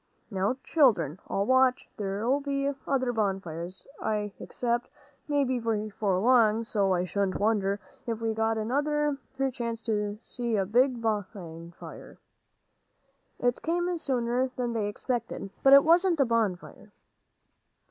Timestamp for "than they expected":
14.55-15.51